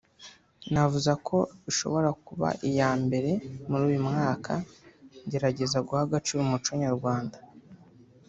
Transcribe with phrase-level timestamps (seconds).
[0.73, 1.37] navuza ko
[1.71, 3.31] ishobora kuba iya mbere
[3.69, 4.53] muri uyu mwaka
[5.25, 7.37] ngerageza guha agaciro umuco Nyarwanda